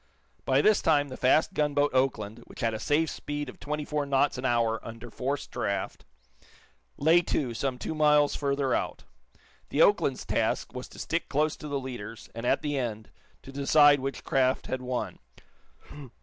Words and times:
By 0.45 0.63
this 0.63 0.81
time 0.81 1.09
the 1.09 1.15
fast 1.15 1.53
gunboat 1.53 1.91
"Oakland," 1.93 2.39
which 2.47 2.61
had 2.61 2.73
a 2.73 2.79
safe 2.79 3.07
speed 3.07 3.49
of 3.49 3.59
twenty 3.59 3.85
four 3.85 4.03
knots 4.07 4.35
an 4.39 4.45
hour, 4.45 4.79
under 4.81 5.11
forced 5.11 5.51
draught, 5.51 6.05
lay 6.97 7.21
to, 7.21 7.53
some 7.53 7.77
two 7.77 7.93
miles 7.93 8.35
further 8.35 8.73
out. 8.73 9.03
The 9.69 9.83
"Oakland's" 9.83 10.25
task 10.25 10.73
was 10.73 10.87
to 10.87 10.97
stick 10.97 11.29
close 11.29 11.55
to 11.57 11.67
the 11.67 11.79
leaders, 11.79 12.29
and, 12.33 12.47
at 12.47 12.63
the 12.63 12.79
end, 12.79 13.11
to 13.43 13.51
decide 13.51 13.99
which 13.99 14.23
craft 14.23 14.65
had 14.65 14.81
won. 14.81 15.19